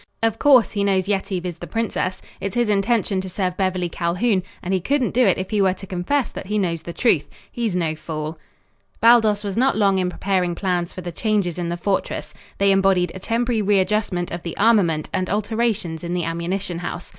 Of 0.23 0.39
course, 0.39 0.71
he 0.71 0.83
knows 0.83 1.07
Yetive 1.07 1.45
is 1.45 1.59
the 1.59 1.67
princess. 1.67 2.23
It's 2.39 2.55
his 2.55 2.69
intention 2.69 3.21
to 3.21 3.29
serve 3.29 3.55
Beverly 3.55 3.87
Calhoun, 3.87 4.41
and 4.63 4.73
he 4.73 4.79
couldn't 4.79 5.13
do 5.13 5.27
it 5.27 5.37
if 5.37 5.51
he 5.51 5.61
were 5.61 5.75
to 5.75 5.85
confess 5.85 6.29
that 6.29 6.47
he 6.47 6.57
knows 6.57 6.81
the 6.81 6.91
truth. 6.91 7.29
He's 7.51 7.75
no 7.75 7.93
fool." 7.93 8.39
Baldos 8.99 9.43
was 9.43 9.55
not 9.55 9.77
long 9.77 9.99
in 9.99 10.09
preparing 10.09 10.55
plans 10.55 10.91
for 10.91 11.01
the 11.01 11.11
changes 11.11 11.59
in 11.59 11.69
the 11.69 11.77
fortress. 11.77 12.33
They 12.57 12.71
embodied 12.71 13.11
a 13.13 13.19
temporary 13.19 13.61
readjustment 13.61 14.31
of 14.31 14.41
the 14.41 14.57
armament 14.57 15.07
and 15.13 15.29
alterations 15.29 16.03
in 16.03 16.15
the 16.15 16.23
ammunition 16.23 16.79
house. 16.79 17.09